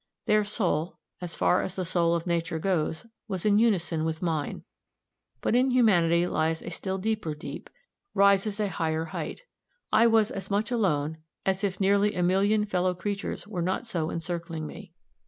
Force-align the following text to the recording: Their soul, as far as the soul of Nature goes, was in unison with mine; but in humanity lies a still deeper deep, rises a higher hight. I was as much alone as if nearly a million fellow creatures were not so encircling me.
Their 0.25 0.43
soul, 0.43 0.97
as 1.21 1.35
far 1.35 1.61
as 1.61 1.75
the 1.75 1.85
soul 1.85 2.15
of 2.15 2.25
Nature 2.25 2.57
goes, 2.57 3.05
was 3.27 3.45
in 3.45 3.59
unison 3.59 4.03
with 4.03 4.19
mine; 4.19 4.63
but 5.41 5.55
in 5.55 5.69
humanity 5.69 6.25
lies 6.25 6.63
a 6.63 6.71
still 6.71 6.97
deeper 6.97 7.35
deep, 7.35 7.69
rises 8.15 8.59
a 8.59 8.67
higher 8.69 9.05
hight. 9.13 9.43
I 9.93 10.07
was 10.07 10.31
as 10.31 10.49
much 10.49 10.71
alone 10.71 11.19
as 11.45 11.63
if 11.63 11.79
nearly 11.79 12.15
a 12.15 12.23
million 12.23 12.65
fellow 12.65 12.95
creatures 12.95 13.45
were 13.47 13.61
not 13.61 13.85
so 13.85 14.09
encircling 14.09 14.65
me. 14.65 14.91